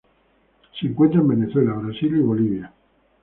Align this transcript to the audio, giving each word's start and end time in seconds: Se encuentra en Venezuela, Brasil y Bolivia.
Se 0.79 0.87
encuentra 0.87 1.19
en 1.19 1.27
Venezuela, 1.27 1.73
Brasil 1.73 2.15
y 2.15 2.21
Bolivia. 2.21 2.73